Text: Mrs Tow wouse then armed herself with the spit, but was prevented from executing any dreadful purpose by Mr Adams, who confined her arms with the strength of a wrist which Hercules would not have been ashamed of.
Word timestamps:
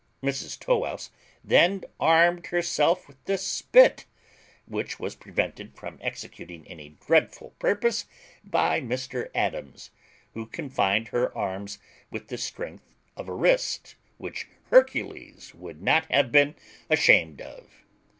Mrs 0.23 0.59
Tow 0.59 0.79
wouse 0.79 1.11
then 1.43 1.83
armed 1.99 2.47
herself 2.47 3.07
with 3.07 3.23
the 3.25 3.37
spit, 3.37 4.07
but 4.67 4.99
was 4.99 5.13
prevented 5.13 5.75
from 5.77 5.99
executing 6.01 6.67
any 6.67 6.97
dreadful 7.05 7.51
purpose 7.59 8.07
by 8.43 8.81
Mr 8.81 9.29
Adams, 9.35 9.91
who 10.33 10.47
confined 10.47 11.09
her 11.09 11.31
arms 11.37 11.77
with 12.09 12.29
the 12.29 12.39
strength 12.39 12.95
of 13.15 13.29
a 13.29 13.33
wrist 13.35 13.95
which 14.17 14.47
Hercules 14.71 15.53
would 15.53 15.83
not 15.83 16.11
have 16.11 16.31
been 16.31 16.55
ashamed 16.89 17.39
of. 17.39 17.69